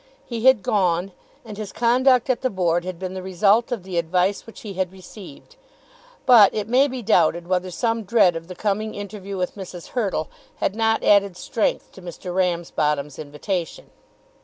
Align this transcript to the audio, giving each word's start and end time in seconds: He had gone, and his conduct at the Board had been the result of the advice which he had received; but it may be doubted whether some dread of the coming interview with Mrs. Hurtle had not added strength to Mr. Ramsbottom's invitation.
He 0.25 0.47
had 0.47 0.63
gone, 0.63 1.11
and 1.45 1.57
his 1.59 1.71
conduct 1.71 2.27
at 2.27 2.41
the 2.41 2.49
Board 2.49 2.85
had 2.85 2.97
been 2.97 3.13
the 3.13 3.21
result 3.21 3.71
of 3.71 3.83
the 3.83 3.99
advice 3.99 4.47
which 4.47 4.61
he 4.61 4.73
had 4.73 4.91
received; 4.91 5.57
but 6.25 6.51
it 6.55 6.67
may 6.67 6.87
be 6.87 7.03
doubted 7.03 7.47
whether 7.47 7.69
some 7.69 8.01
dread 8.01 8.35
of 8.35 8.47
the 8.47 8.55
coming 8.55 8.95
interview 8.95 9.37
with 9.37 9.53
Mrs. 9.53 9.89
Hurtle 9.89 10.27
had 10.55 10.75
not 10.75 11.03
added 11.03 11.37
strength 11.37 11.91
to 11.91 12.01
Mr. 12.01 12.33
Ramsbottom's 12.33 13.19
invitation. 13.19 13.91